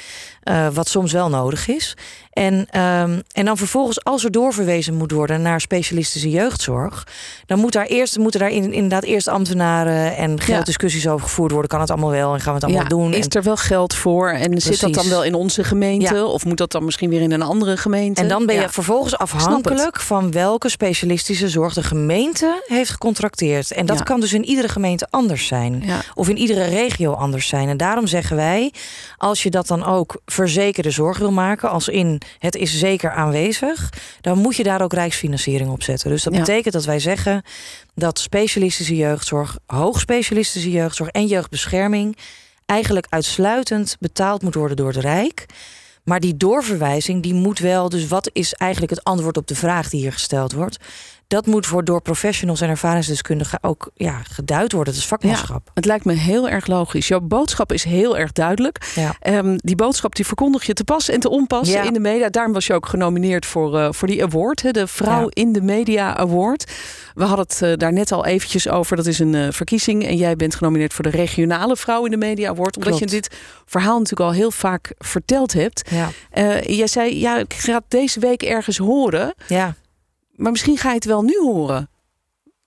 eh, 0.43 0.67
wat 0.73 0.87
soms 0.87 1.11
wel 1.11 1.29
nodig 1.29 1.67
is. 1.67 1.93
En, 2.31 2.67
ehm, 2.69 3.19
en 3.31 3.45
dan 3.45 3.57
vervolgens, 3.57 4.03
als 4.03 4.23
er 4.23 4.31
doorverwezen 4.31 4.93
moet 4.93 5.11
worden 5.11 5.41
naar 5.41 5.61
specialistische 5.61 6.29
jeugdzorg, 6.29 7.07
dan 7.45 7.59
moet 7.59 7.71
daar 7.73 7.85
eerst, 7.85 8.17
moeten 8.17 8.39
daar 8.39 8.49
in- 8.49 8.73
inderdaad 8.73 9.03
eerst 9.03 9.27
ambtenaren 9.27 10.15
en 10.15 10.39
gelddiscussies 10.41 11.07
over 11.07 11.27
gevoerd 11.27 11.51
worden. 11.51 11.69
Kan 11.69 11.79
het 11.79 11.89
allemaal 11.89 12.09
wel 12.09 12.33
en 12.33 12.39
gaan 12.39 12.47
we 12.49 12.53
het 12.53 12.63
allemaal 12.63 12.83
Ja, 12.83 12.89
doen? 12.89 13.13
is 13.13 13.25
En- 13.25 13.31
er 13.31 13.43
wel 13.43 13.57
geld 13.57 13.93
voor 13.95 14.29
en 14.29 14.61
zit 14.61 14.79
dat 14.79 14.93
dan 14.93 15.09
wel 15.09 15.23
in 15.23 15.33
onze 15.33 15.63
gemeente 15.63 16.15
Ja. 16.15 16.23
of 16.23 16.45
moet 16.45 16.57
dat 16.57 16.71
dan 16.71 16.85
misschien 16.85 17.09
weer 17.09 17.21
in 17.21 17.31
een 17.31 17.41
andere 17.41 17.77
gemeente? 17.77 18.21
En 18.21 18.27
dan 18.27 18.45
ben 18.45 18.55
je 18.55 18.61
Ja. 18.61 18.69
vervolgens 18.69 19.17
afhankelijk 19.17 19.99
van 19.99 20.31
welke 20.31 20.69
specialistische 20.69 21.49
zorg 21.49 21.73
de 21.73 21.83
gemeente 21.83 22.63
heeft 22.67 22.89
gecontracteerd. 22.91 23.71
En 23.71 23.85
dat 23.85 23.97
Ja. 23.97 24.03
kan 24.03 24.19
dus 24.19 24.33
in 24.33 24.45
iedere 24.45 24.67
gemeente 24.69 25.07
anders 25.09 25.47
zijn. 25.47 25.83
Ja. 25.85 26.01
Of 26.13 26.29
in 26.29 26.37
iedere 26.37 26.63
regio 26.63 27.11
anders 27.13 27.47
zijn. 27.47 27.69
En 27.69 27.77
daarom 27.77 28.07
zeggen 28.07 28.35
wij, 28.35 28.73
als 29.17 29.43
je 29.43 29.49
dat 29.49 29.67
dan 29.67 29.83
ook 29.85 30.21
verzekerde 30.25 30.91
zorg 30.91 31.17
wil 31.17 31.31
maken, 31.31 31.69
als 31.69 31.87
in 31.87 32.21
het 32.39 32.55
is 32.55 32.77
zeker 32.77 33.11
aanwezig, 33.11 33.89
dan 34.21 34.37
moet 34.37 34.55
je 34.55 34.63
daar 34.63 34.81
ook 34.81 34.93
rijksfinanciering 34.93 35.69
op 35.69 35.83
zetten. 35.83 36.09
Dus 36.09 36.23
dat 36.23 36.33
Ja. 36.33 36.39
betekent 36.39 36.73
dat 36.73 36.85
wij 36.85 36.99
zeggen 36.99 37.43
dat 37.95 38.19
specialistische 38.19 38.95
jeugdzorg, 38.95 39.57
hoogspecialistische 39.65 40.71
jeugdzorg 40.71 41.09
en 41.09 41.25
jeugdbescherming 41.25 42.17
eigenlijk 42.65 43.05
uitsluitend 43.09 43.95
betaald 43.99 44.41
moet 44.41 44.55
worden 44.55 44.77
door 44.77 44.87
het 44.87 44.97
Rijk. 44.97 45.45
Maar 46.03 46.19
die 46.19 46.37
doorverwijzing, 46.37 47.23
die 47.23 47.33
moet 47.33 47.59
wel. 47.59 47.89
Dus 47.89 48.07
wat 48.07 48.29
is 48.33 48.53
eigenlijk 48.53 48.91
het 48.91 49.03
antwoord 49.03 49.37
op 49.37 49.47
de 49.47 49.55
vraag 49.55 49.89
die 49.89 49.99
hier 50.01 50.11
gesteld 50.13 50.51
wordt? 50.53 50.77
Dat 51.33 51.45
moet 51.45 51.65
voor 51.65 51.83
door 51.83 52.01
professionals 52.01 52.61
en 52.61 52.69
ervaringsdeskundigen 52.69 53.59
ook 53.61 53.91
ja, 53.95 54.21
geduid 54.31 54.71
worden. 54.71 54.93
Dat 54.93 55.01
is 55.01 55.07
vakmanschap. 55.07 55.71
Het 55.73 55.85
lijkt 55.85 56.05
me 56.05 56.13
heel 56.13 56.49
erg 56.49 56.67
logisch. 56.67 57.07
Jouw 57.07 57.19
boodschap 57.19 57.71
is 57.71 57.83
heel 57.83 58.17
erg 58.17 58.31
duidelijk. 58.31 58.91
Ja. 58.95 59.15
Ehm, 59.19 59.55
die 59.57 59.75
boodschap 59.75 60.15
die 60.15 60.25
verkondig 60.25 60.65
je 60.65 60.73
te 60.73 60.83
pas 60.83 61.09
en 61.09 61.19
te 61.19 61.29
onpas 61.29 61.69
Ja. 61.69 61.81
in 61.83 61.93
de 61.93 61.99
media. 61.99 62.29
Daarom 62.29 62.53
was 62.53 62.67
je 62.67 62.73
ook 62.73 62.85
genomineerd 62.87 63.45
voor, 63.45 63.79
eh, 63.79 63.87
voor 63.91 64.07
die 64.07 64.23
award, 64.23 64.61
hè, 64.61 64.71
de 64.71 64.87
Vrouw 64.87 65.27
in 65.29 65.51
de 65.51 65.61
Media 65.61 66.17
Award. 66.17 66.71
We 67.13 67.23
hadden 67.23 67.45
het 67.45 67.61
eh, 67.61 67.73
daar 67.77 67.93
net 67.93 68.11
al 68.11 68.25
eventjes 68.25 68.69
over. 68.69 68.95
Dat 68.95 69.05
is 69.05 69.19
een 69.19 69.35
eh, 69.35 69.47
verkiezing. 69.51 70.05
En 70.05 70.15
jij 70.15 70.35
bent 70.35 70.55
genomineerd 70.55 70.93
voor 70.93 71.03
de 71.03 71.09
regionale 71.09 71.77
Vrouw 71.77 72.05
in 72.05 72.11
de 72.11 72.17
Media 72.17 72.49
Award. 72.49 72.75
Omdat 72.77 72.97
Klopt. 72.97 73.11
je 73.11 73.15
dit 73.19 73.35
verhaal 73.65 73.97
natuurlijk 73.99 74.29
al 74.29 74.35
heel 74.35 74.51
vaak 74.51 74.93
verteld 74.97 75.53
hebt. 75.53 75.89
Ja. 75.89 76.09
Jij 76.61 76.87
zei, 76.87 77.19
ja, 77.19 77.37
ik 77.37 77.53
ga 77.53 77.73
het 77.73 77.83
deze 77.87 78.19
week 78.19 78.43
ergens 78.43 78.77
horen. 78.77 79.33
ja. 79.47 79.75
Maar 80.43 80.51
misschien 80.51 80.77
ga 80.77 80.89
je 80.89 80.95
het 80.95 81.05
wel 81.05 81.21
nu 81.21 81.39
horen. 81.39 81.89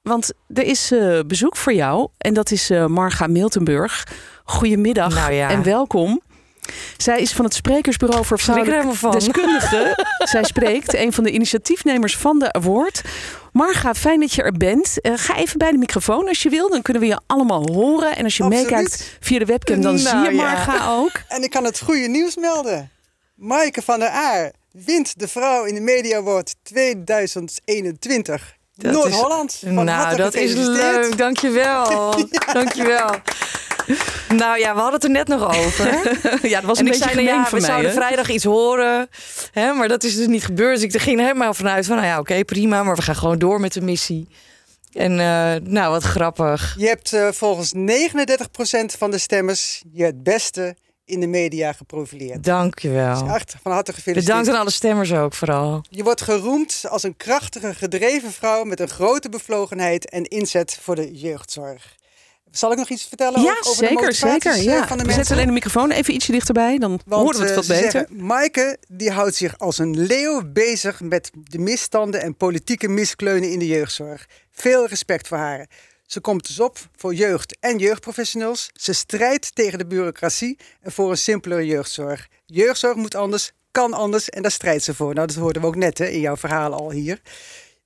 Want 0.03 0.33
er 0.55 0.63
is 0.63 0.91
eh, 0.91 1.21
bezoek 1.27 1.57
voor 1.57 1.73
jou. 1.73 2.09
En 2.19 2.35
dat 2.35 2.51
is 2.51 2.71
eh, 2.71 2.87
Marga 2.87 3.27
Miltenburg. 3.27 4.07
Goedemiddag 4.45 5.15
Nou 5.15 5.33
ja. 5.33 5.51
en 5.51 5.63
welkom. 5.63 6.21
Zij 6.97 7.21
is 7.21 7.33
van 7.33 7.45
het 7.45 7.55
Sprekersbureau 7.55 8.25
voor 8.25 8.39
Vrouwelijke. 8.39 9.11
Deskundigen. 9.11 10.07
Zij 10.33 10.45
spreekt, 10.45 10.95
een 10.95 11.13
van 11.13 11.25
de 11.25 11.31
initiatiefnemers 11.31 12.17
van 12.17 12.39
de 12.39 12.53
award. 12.53 13.03
Marga, 13.53 13.95
fijn 13.95 14.21
dat 14.21 14.33
je 14.33 14.43
er 14.43 14.53
bent. 14.53 15.01
Eh, 15.01 15.13
ga 15.17 15.37
even 15.37 15.59
bij 15.59 15.71
de 15.71 15.79
microfoon 15.79 16.29
als 16.29 16.43
je 16.43 16.49
wil. 16.49 16.71
Dan 16.71 16.83
kunnen 16.83 17.03
we 17.03 17.09
je 17.09 17.21
allemaal 17.27 17.67
horen. 17.73 18.17
En 18.17 18.25
als 18.25 18.37
je 18.37 18.43
Absoluut. 18.43 18.71
meekijkt 18.71 19.17
via 19.21 19.39
de 19.39 19.45
webcam, 19.45 19.81
dan 19.81 19.95
Nou 19.95 20.09
zie 20.09 20.19
je 20.19 20.37
ja. 20.37 20.43
Marga 20.43 20.89
ook. 20.89 21.13
En 21.29 21.43
ik 21.43 21.51
kan 21.51 21.65
het 21.65 21.81
goede 21.81 22.09
nieuws 22.09 22.37
melden. 22.37 22.91
Maaike 23.35 23.83
van 23.83 23.99
der 23.99 24.09
Aar 24.09 24.53
wint 24.85 25.19
de 25.19 25.29
Vrouw 25.29 25.65
in 25.65 25.75
de 25.75 25.81
Media 25.81 26.17
Award 26.17 26.55
2021. 26.63 28.57
Dat 28.75 28.93
Noord-Holland. 28.93 29.63
Nou, 29.63 30.17
dat 30.17 30.35
is 30.35 30.53
gefeliciteerd. 30.53 31.05
leuk. 31.05 31.19
Dankjewel. 31.19 32.15
Dankjewel. 32.53 33.11
Nou 34.29 34.59
ja, 34.59 34.75
we 34.75 34.81
hadden 34.81 34.93
het 34.93 35.05
er 35.05 35.11
net 35.11 35.29
nog 35.29 35.57
over. 35.57 35.85
Ja, 36.49 36.61
dat 36.61 36.69
was 36.69 36.79
en 36.79 36.85
een 36.85 36.91
beetje 36.91 37.09
zei, 37.09 37.15
nou 37.15 37.27
gemeen 37.27 37.41
ja, 37.41 37.47
van 37.47 37.59
we 37.59 37.67
mij. 37.67 37.71
zouden 37.71 37.93
vrijdag 37.93 38.29
iets 38.29 38.45
horen. 38.45 39.09
Hè, 39.53 39.73
maar 39.73 39.89
dat 39.89 40.05
is 40.05 40.17
dus 40.17 40.27
niet 40.27 40.45
gebeurd. 40.45 40.81
Dus 40.81 40.95
ik 40.95 41.01
ging 41.01 41.19
er 41.19 41.27
helemaal 41.27 41.55
vanuit 41.55 41.87
van, 41.87 41.97
nou 41.97 42.09
ja, 42.09 42.19
oké, 42.19 42.45
prima. 42.45 42.83
Maar 42.83 42.97
we 42.97 43.03
gaan 43.03 43.17
gewoon 43.17 43.39
door 43.39 43.61
met 43.61 43.73
de 43.73 43.81
missie. 43.81 44.29
En 44.93 45.11
eh, 45.11 45.55
nou, 45.63 45.91
wat 45.91 46.03
grappig. 46.03 46.75
Je 46.79 46.87
hebt 46.87 47.13
eh, 47.13 47.29
volgens 47.33 47.73
39% 47.75 47.79
van 48.99 49.11
de 49.11 49.19
stemmers 49.19 49.83
je 49.93 50.05
het 50.05 50.23
beste 50.23 50.77
in 51.07 51.21
de 51.21 51.27
media 51.27 51.73
geprofileerd. 51.73 52.45
Dankjewel. 52.45 53.29
Echt 53.29 53.55
van 53.63 53.73
harte 53.73 53.93
gefeliciteerd. 53.93 54.27
Bedankt 54.27 54.49
aan 54.49 54.61
alle 54.61 54.71
stemmers 54.71 55.13
ook 55.13 55.35
vooral. 55.35 55.85
Je 55.91 56.03
wordt 56.03 56.21
geroemd 56.23 56.85
als 56.89 57.03
een 57.03 57.17
krachtige, 57.17 57.75
gedreven 57.75 58.33
vrouw 58.33 58.65
met 58.65 58.81
een 58.81 58.89
grote 58.89 59.29
bevlogenheid 59.29 60.11
en 60.11 60.25
inzet 60.25 60.79
voor 60.83 60.95
de 60.95 61.13
jeugdzorg. 61.15 61.95
Zal 62.51 62.73
ik 62.73 62.79
nog 62.79 62.89
iets 62.89 63.05
vertellen 63.07 63.41
Ja, 63.43 63.51
over, 63.51 63.67
over 63.71 63.83
de 63.83 63.89
zeker, 63.89 64.13
zeker. 64.15 64.53
eh, 64.53 64.63
Ja. 64.65 64.73
van 64.87 64.87
de 64.87 64.87
We 64.87 64.97
mensen? 64.97 65.15
zetten 65.15 65.35
alleen 65.35 65.47
de 65.47 65.53
microfoon 65.53 65.91
even 65.91 66.15
ietsje 66.15 66.33
dichterbij. 66.33 66.79
Dan 66.79 67.01
Want 67.07 67.23
horen 67.23 67.39
we 67.41 67.43
het 67.43 67.51
eh, 67.51 67.57
wat 67.57 67.67
beter. 67.67 67.91
zeggen, 67.91 68.25
Maaike 68.27 68.79
die 68.89 69.11
houdt 69.11 69.35
zich 69.35 69.59
als 69.59 69.79
een 69.79 69.99
leeuw 70.07 70.43
bezig 70.53 71.01
met 71.01 71.31
de 71.43 71.59
misstanden 71.59 72.23
en 72.23 72.37
politieke 72.37 72.89
miskleunen 72.89 73.51
in 73.51 73.59
de 73.59 73.67
jeugdzorg. 73.67 74.27
Veel 74.51 74.87
respect 74.87 75.29
voor 75.29 75.39
haar. 75.39 75.67
Ze 76.07 76.21
komt 76.21 76.47
dus 76.47 76.61
op 76.61 76.79
voor 76.97 77.15
jeugd 77.15 77.57
en 77.61 77.79
jeugdprofessionals. 77.79 78.71
Ze 78.75 78.93
strijdt 78.93 79.55
tegen 79.55 79.79
de 79.79 79.87
bureaucratie 79.87 80.59
en 80.81 80.93
voor 80.93 81.11
een 81.11 81.17
simpelere 81.17 81.67
jeugdzorg. 81.67 82.29
Jeugdzorg 82.47 82.97
moet 82.97 83.15
anders, 83.15 83.53
kan 83.71 83.93
anders 83.93 84.29
en 84.29 84.43
daar 84.43 84.51
strijdt 84.51 84.85
ze 84.85 84.95
voor. 84.95 85.15
Nou, 85.15 85.27
dat 85.27 85.37
hoorden 85.37 85.63
we 85.63 85.69
ook 85.69 85.77
net 85.77 85.99
hè, 85.99 86.07
in 86.07 86.21
jouw 86.21 86.37
verhaal 86.37 86.73
al 86.73 86.91
hier. 86.91 87.21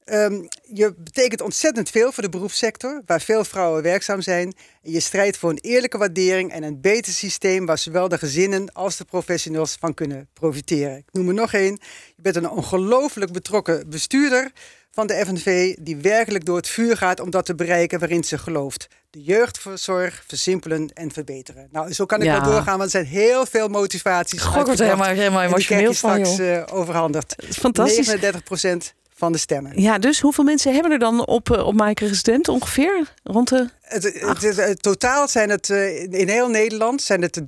Ehm, 0.05 0.43
je 0.63 0.95
betekent 0.97 1.41
ontzettend 1.41 1.91
veel 1.91 2.13
voor 2.13 2.23
de 2.23 2.29
beroepssector, 2.29 3.03
waar 3.07 3.21
veel 3.21 3.45
vrouwen 3.45 3.83
werkzaam 3.83 4.21
zijn. 4.21 4.55
Je 4.83 5.01
strijdt 5.01 5.37
voor 5.37 5.51
een 5.51 5.59
eerlijke 5.61 5.99
waardering 5.99 6.53
en 6.53 6.63
een 6.63 6.81
beter 6.81 7.13
systeem 7.13 7.67
waar 7.67 7.79
zowel 7.79 8.09
de 8.09 8.19
gezinnen 8.19 8.73
als 8.73 8.97
de 8.97 9.05
professionals 9.05 9.77
van 9.81 9.95
kunnen 9.95 10.29
profiteren. 10.33 10.97
Ik 10.97 11.13
noem 11.13 11.29
er 11.29 11.35
nog 11.35 11.53
één. 11.53 11.79
Je 12.17 12.23
bent 12.23 12.37
een 12.37 12.51
ongelooflijk 12.51 13.33
betrokken 13.33 13.89
bestuurder 13.89 14.53
van 14.91 15.07
de 15.07 15.23
FNV 15.27 15.75
die 15.81 15.97
werkelijk 15.97 16.45
door 16.45 16.57
het 16.57 16.69
vuur 16.69 16.97
gaat 16.97 17.21
om 17.21 17.31
dat 17.31 17.45
te 17.47 17.55
bereiken 17.55 17.99
waarin 17.99 18.25
ze 18.25 18.39
gelooft. 18.39 18.89
De 19.11 19.23
jeugdzorg 19.23 20.25
versimpelen 20.27 20.91
en 20.95 21.13
verbeteren. 21.13 21.69
Nou, 21.73 21.93
zo 21.93 22.07
kan 22.07 22.19
ik 22.19 22.25
Ja. 22.25 22.41
wel 22.41 22.51
doorgaan, 22.51 22.79
want 22.79 22.83
er 22.83 22.91
zijn 22.91 23.05
heel 23.07 23.47
veel 23.47 23.69
motivaties. 23.69 24.43
God, 24.43 24.61
ik 24.61 24.67
word 24.67 24.79
helemaal, 24.79 25.07
helemaal 25.09 25.43
emotioneel 25.43 25.95
van, 25.95 26.27
straks 26.27 26.39
eh, 26.39 26.63
overhandigd. 26.73 27.35
Fantastisch. 27.51 28.07
39% 28.07 28.95
van 29.15 29.33
de 29.33 29.39
stemmen. 29.39 29.81
Ja, 29.81 29.99
dus 29.99 30.21
hoeveel 30.21 30.45
mensen 30.45 30.73
hebben 30.73 30.93
er 30.93 30.99
dan 30.99 31.27
op, 31.27 31.51
eh, 31.51 31.67
op 31.67 31.75
Maaike 31.75 32.09
gestemd 32.09 32.49
ongeveer? 32.49 33.15
Rond 33.23 33.49
de... 33.49 33.69
Het, 33.91 34.03
het, 34.03 34.43
het- 34.43 34.57
het 34.57 34.83
totaal 34.83 35.29
zijn 35.29 35.51
het 35.51 35.71
eh, 35.71 36.03
in 36.03 36.29
heel 36.29 36.49
Nederland 36.49 37.03
zijn 37.03 37.23
het 37.23 37.41
30.000 37.41 37.45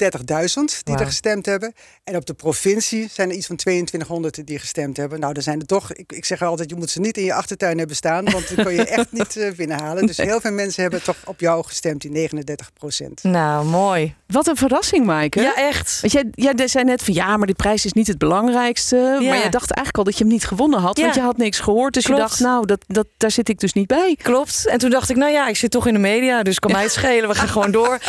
die 0.83 0.97
er 0.97 1.07
gestemd 1.07 1.47
hebben. 1.47 1.73
En 2.05 2.17
op 2.17 2.27
de 2.27 2.35
provincie 2.35 3.09
zijn 3.13 3.29
er 3.31 3.35
iets 3.37 3.47
van 3.47 3.57
2200 3.57 4.47
die 4.47 4.59
gestemd 4.59 4.97
hebben. 4.97 5.21
Nou, 5.21 5.33
er 5.37 5.43
zijn 5.43 5.61
er 5.61 5.67
toch. 5.67 5.93
Ik, 5.93 6.13
ik 6.13 6.25
zeg 6.25 6.43
altijd, 6.43 6.71
je 6.71 6.77
moet 6.77 6.91
ze 6.91 7.01
niet 7.01 7.17
in 7.17 7.25
je 7.25 7.35
achtertuin 7.35 7.79
hebben 7.79 7.97
staan, 7.97 8.25
want 8.31 8.57
dan 8.57 8.65
kun 8.65 8.75
je 8.75 8.85
echt 8.99 9.13
niet 9.13 9.37
eh, 9.37 9.53
binnenhalen. 9.53 10.07
Dus 10.07 10.17
heel 10.17 10.41
veel 10.41 10.53
mensen 10.53 10.83
hebben 10.83 11.03
toch 11.03 11.17
op 11.25 11.41
jou 11.41 11.65
gestemd, 11.65 12.01
die 12.01 12.31
39% 12.31 13.13
Nou, 13.23 13.65
mooi. 13.65 14.15
Wat 14.27 14.47
een 14.47 14.57
verrassing, 14.57 15.07
Maaike. 15.07 15.41
Ja, 15.41 15.55
echt. 15.57 15.99
Want 16.01 16.13
jij, 16.13 16.25
jij 16.31 16.69
zei 16.69 16.85
net 16.85 17.03
van 17.03 17.15
ja, 17.15 17.37
maar 17.37 17.47
die 17.47 17.57
prijs 17.57 17.85
is 17.85 17.93
niet 17.93 18.07
het 18.07 18.19
belangrijkste. 18.19 18.97
Ja. 18.97 19.29
Maar 19.29 19.43
je 19.43 19.49
dacht 19.51 19.71
eigenlijk 19.71 19.97
al 19.99 20.05
dat 20.05 20.19
je 20.19 20.25
hem 20.25 20.33
niet 20.33 20.45
gewonnen 20.45 20.81
had. 20.81 20.97
Ja. 20.97 21.03
Want 21.03 21.15
je 21.15 21.21
had 21.21 21.37
niks 21.37 21.59
gehoord. 21.59 21.95
Dus 21.95 22.05
Klopt. 22.05 22.21
je 22.21 22.27
dacht, 22.27 22.41
nou, 22.41 22.67
dat, 22.67 22.85
dat, 22.87 23.07
daar 23.17 23.31
zit 23.31 23.49
ik 23.49 23.61
dus 23.61 23.73
niet 23.73 23.87
bij. 23.87 24.17
Klopt. 24.23 24.67
En 24.67 24.79
toen 24.79 24.91
dacht 24.91 25.11
ik, 25.11 25.17
nou 25.17 25.33
ja, 25.33 25.49
ik 25.49 25.57
zit 25.57 25.71
toch 25.71 25.87
in 25.87 25.93
de 25.93 25.99
media, 26.01 26.32
dus 26.43 26.59
kan 26.59 26.73
mij 26.73 26.83
het 26.83 26.93
schelen. 27.03 27.29
We 27.29 27.35
gaan 27.35 27.49
gewoon 27.49 27.71
door. 27.71 27.99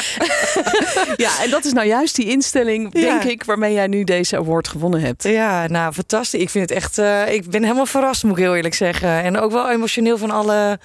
Ja, 1.16 1.44
en 1.44 1.50
dat 1.50 1.66
is 1.66 1.74
nou 1.74 1.88
juist 1.88 2.16
die 2.16 2.30
instelling, 2.30 2.90
Ja. 2.92 3.02
denk 3.02 3.24
ik, 3.24 3.44
waarmee 3.44 3.74
jij 3.74 3.88
nu 3.88 4.04
deze 4.04 4.38
award 4.38 4.68
gewonnen 4.68 5.02
hebt. 5.02 5.24
Ja, 5.24 5.68
nou, 5.68 5.94
fantastisch. 5.94 6.42
Ik 6.42 6.50
vind 6.50 6.70
het 6.70 6.78
echt, 6.78 6.98
eh, 6.98 7.34
ik 7.34 7.50
ben 7.50 7.64
helemaal 7.64 7.86
verrast, 7.86 8.24
moet 8.24 8.38
ik 8.38 8.44
heel 8.44 8.56
eerlijk 8.56 8.74
zeggen. 8.76 9.10
En 9.24 9.38
ook 9.40 9.52
wel 9.52 9.70
emotioneel 9.72 10.18
van 10.18 10.32
alle 10.32 10.80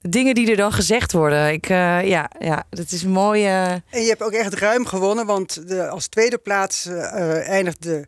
dingen 0.00 0.34
die 0.34 0.50
er 0.50 0.56
dan 0.56 0.72
gezegd 0.72 1.12
worden. 1.12 1.52
Ik, 1.52 1.68
eh, 1.68 2.06
ja, 2.08 2.30
ja, 2.38 2.64
dat 2.70 2.90
is 2.90 3.04
mooi. 3.04 3.44
eh, 3.44 3.70
En 3.70 3.82
je 3.90 4.08
hebt 4.08 4.22
ook 4.22 4.32
echt 4.32 4.54
ruim 4.54 4.86
gewonnen, 4.86 5.26
want 5.26 5.68
de, 5.68 5.88
als 5.88 6.06
tweede 6.08 6.38
plaats 6.38 6.86
eh, 6.86 6.96
eh, 7.04 7.48
eindigt 7.48 7.82
de 7.82 7.96
eh, 7.96 8.02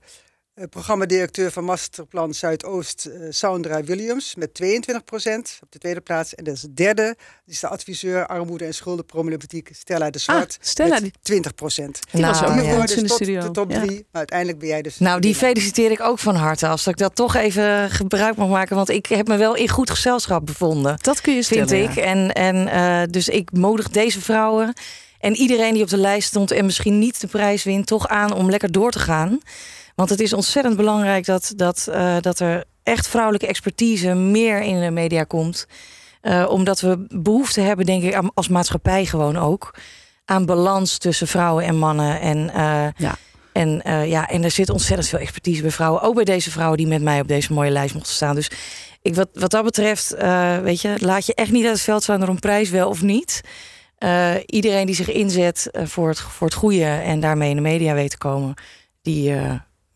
programmadirecteur 0.64 1.50
van 1.52 1.64
Masterplan 1.64 2.34
Zuidoost, 2.34 3.04
eh, 3.06 3.20
Sandra 3.30 3.82
Williams, 3.82 4.34
met 4.34 4.54
22% 4.54 5.58
op 5.62 5.72
de 5.72 5.78
tweede 5.78 6.00
plaats. 6.00 6.34
En 6.34 6.44
de 6.44 6.72
derde 6.74 7.16
is 7.46 7.60
de 7.60 7.68
adviseur 7.68 8.26
armoede 8.26 8.64
en 8.64 8.74
schuldenproblematiek, 8.74 9.70
Stella 9.72 10.10
de 10.10 10.18
Zwart, 10.18 10.56
Ah, 10.60 10.66
Stella, 10.66 10.98
met 11.00 11.12
20%. 11.22 12.00
Die 12.10 12.24
was 12.24 12.40
Nou, 12.40 12.50
ook 12.52 12.56
nog 12.56 12.66
ja. 12.66 12.80
dus 12.80 12.96
in 12.96 13.02
de 13.02 13.08
tot 13.08 13.16
studio. 13.16 13.40
de 13.40 13.50
top 13.50 13.70
Ja. 13.70 13.80
drie, 13.80 13.96
maar 13.96 14.06
uiteindelijk 14.12 14.58
ben 14.58 14.68
jij 14.68 14.82
dus... 14.82 14.98
nou, 14.98 15.20
die 15.20 15.34
feliciteer 15.34 15.90
ik 15.90 16.00
ook 16.00 16.18
van 16.18 16.34
harte. 16.34 16.66
Als 16.66 16.86
ik 16.86 16.96
dat 16.96 17.14
toch 17.14 17.34
even 17.34 17.90
gebruik 17.90 18.36
mag 18.36 18.48
maken. 18.48 18.76
Want 18.76 18.88
ik 18.88 19.06
heb 19.06 19.28
me 19.28 19.36
wel 19.36 19.54
in 19.54 19.68
goed 19.68 19.90
gezelschap 19.90 20.46
bevonden. 20.46 20.96
Dat 21.00 21.20
kun 21.20 21.34
je 21.34 21.42
stellen. 21.42 21.68
vind 21.68 21.88
ik. 21.90 21.94
ja. 21.94 22.02
En, 22.02 22.32
en 22.32 22.68
eh, 22.68 23.02
dus 23.10 23.28
ik 23.28 23.52
moedig 23.52 23.88
deze 23.88 24.20
vrouwen 24.20 24.72
en 25.20 25.34
iedereen 25.36 25.74
die 25.74 25.82
op 25.82 25.88
de 25.88 25.96
lijst 25.98 26.28
stond 26.28 26.50
en 26.50 26.64
misschien 26.64 26.98
niet 26.98 27.20
de 27.20 27.26
prijs 27.26 27.64
wint, 27.64 27.86
toch 27.86 28.08
aan 28.08 28.34
om 28.34 28.50
lekker 28.50 28.72
door 28.72 28.90
te 28.90 28.98
gaan. 28.98 29.38
Want 29.96 30.10
het 30.10 30.20
is 30.20 30.32
ontzettend 30.32 30.76
belangrijk 30.76 31.24
dat, 31.24 31.52
dat, 31.56 31.86
eh, 31.90 32.16
dat 32.20 32.40
er 32.40 32.64
echt 32.82 33.08
vrouwelijke 33.08 33.46
expertise 33.46 34.14
meer 34.14 34.60
in 34.62 34.80
de 34.80 34.90
media 34.90 35.24
komt. 35.24 35.66
Eh, 36.20 36.46
omdat 36.48 36.80
we 36.80 37.06
behoefte 37.08 37.60
hebben, 37.60 37.86
denk 37.86 38.02
ik, 38.02 38.30
als 38.34 38.48
maatschappij 38.48 39.06
gewoon 39.06 39.36
ook. 39.36 39.74
Aan 40.24 40.46
balans 40.46 40.98
tussen 40.98 41.26
vrouwen 41.26 41.64
en 41.64 41.76
mannen. 41.78 42.20
En, 42.20 42.50
eh, 42.50 42.86
Ja. 42.96 43.14
en, 43.52 43.82
ja, 44.08 44.28
en 44.28 44.44
er 44.44 44.50
zit 44.50 44.70
ontzettend 44.70 45.08
veel 45.08 45.18
expertise 45.18 45.62
bij 45.62 45.70
vrouwen. 45.70 46.02
Ook 46.02 46.14
bij 46.14 46.24
deze 46.24 46.50
vrouwen 46.50 46.78
die 46.78 46.86
met 46.86 47.02
mij 47.02 47.20
op 47.20 47.28
deze 47.28 47.52
mooie 47.52 47.70
lijst 47.70 47.94
mochten 47.94 48.14
staan. 48.14 48.34
Dus 48.34 48.50
ik, 49.02 49.14
wat, 49.14 49.28
wat 49.32 49.50
dat 49.50 49.64
betreft, 49.64 50.14
weet 50.62 50.80
je, 50.80 50.94
laat 50.98 51.26
je 51.26 51.34
echt 51.34 51.50
niet 51.50 51.64
uit 51.64 51.72
het 51.72 51.82
veld 51.82 52.02
staan 52.02 52.20
door 52.20 52.28
een 52.28 52.38
prijs, 52.38 52.70
wel 52.70 52.88
of 52.88 53.02
niet. 53.02 53.40
Iedereen 54.46 54.86
die 54.86 54.94
zich 54.94 55.10
inzet 55.10 55.68
voor, 55.72 56.08
het, 56.08 56.20
voor 56.20 56.46
het 56.46 56.56
goede 56.56 56.84
en 56.84 57.20
daarmee 57.20 57.50
in 57.50 57.56
de 57.56 57.62
media 57.62 57.94
weet 57.94 58.10
te 58.10 58.18
komen, 58.18 58.54
die 59.02 59.34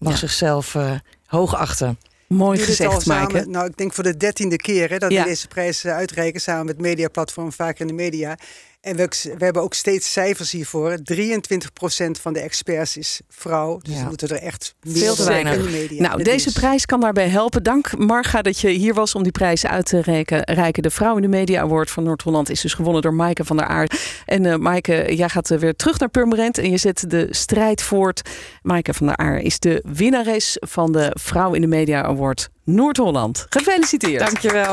mag 0.00 0.12
Ja. 0.12 0.18
zichzelf 0.18 0.74
eh, 0.74 0.92
hoog 1.26 1.54
achten. 1.56 1.98
Mooi 2.28 2.58
gezegd, 2.58 3.06
Maaike. 3.06 3.44
nou, 3.48 3.66
ik 3.66 3.76
denk 3.76 3.92
voor 3.92 4.04
de 4.04 4.16
dertiende 4.16 4.56
keer 4.56 4.90
hè, 4.90 4.98
dat 4.98 5.10
Ja. 5.12 5.22
we 5.22 5.28
deze 5.28 5.48
prijs 5.48 5.84
eh, 5.84 5.94
uitreiken 5.94 6.40
samen 6.40 6.66
met 6.66 6.80
Mediaplatform 6.80 7.52
Vaker 7.52 7.80
in 7.80 7.86
de 7.86 7.92
Media. 7.92 8.36
En 8.80 8.96
we, 8.96 9.08
we 9.38 9.44
hebben 9.44 9.62
ook 9.62 9.74
steeds 9.74 10.12
cijfers 10.12 10.50
hiervoor. 10.50 10.96
23% 11.12 11.22
van 12.20 12.32
de 12.32 12.40
experts 12.40 12.96
is 12.96 13.20
vrouw. 13.28 13.78
Dus 13.82 13.94
Ja. 13.94 14.00
we 14.02 14.08
moeten 14.08 14.28
er 14.28 14.42
echt 14.42 14.74
Veel 14.80 15.14
te 15.14 15.24
weinig. 15.24 15.54
in 15.54 15.62
de 15.62 15.68
media. 15.70 16.02
Nou, 16.02 16.22
deze 16.22 16.44
nieuws. 16.48 16.52
prijs 16.58 16.86
kan 16.86 17.00
daarbij 17.00 17.28
helpen. 17.28 17.62
Dank 17.62 17.98
Marga 17.98 18.42
dat 18.42 18.58
je 18.60 18.68
hier 18.68 18.94
was 18.94 19.14
om 19.14 19.22
die 19.22 19.32
prijs 19.32 19.66
uit 19.66 19.86
te 19.86 20.00
reiken. 20.00 20.42
reiken. 20.44 20.82
De 20.82 20.90
Vrouw 20.90 21.16
in 21.16 21.22
de 21.22 21.28
Media 21.28 21.60
Award 21.60 21.90
van 21.90 22.02
Noord-Holland 22.04 22.50
is 22.50 22.60
dus 22.60 22.74
gewonnen 22.74 23.02
door 23.02 23.14
Maaike 23.14 23.44
van 23.44 23.56
der 23.56 23.66
Aard. 23.66 24.00
En 24.26 24.46
eh 24.46 24.56
Maaike, 24.56 25.14
jij 25.16 25.28
gaat 25.28 25.50
eh, 25.50 25.58
weer 25.58 25.76
terug 25.76 25.98
naar 25.98 26.08
Purmerend 26.08 26.58
en 26.58 26.70
je 26.70 26.76
zet 26.78 27.04
de 27.10 27.26
strijd 27.30 27.82
voort. 27.82 28.28
Maaike 28.62 28.94
van 28.94 29.06
der 29.06 29.16
Aard 29.16 29.42
is 29.42 29.58
de 29.58 29.84
winnares 29.88 30.56
van 30.60 30.92
de 30.92 31.10
Vrouw 31.20 31.52
in 31.54 31.60
de 31.60 31.66
Media 31.66 32.02
Award 32.02 32.48
Noord-Holland. 32.64 33.46
Gefeliciteerd. 33.48 34.18
Dankjewel. 34.24 34.72